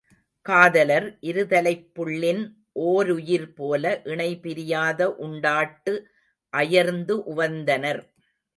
[0.45, 2.41] காதலர் இருதலைப் புள்ளின்
[2.85, 5.93] ஓருயிர்போல இணைபிரியாத உண்டாட்டு
[6.53, 8.01] அயர்ந்து உவந்தனர்.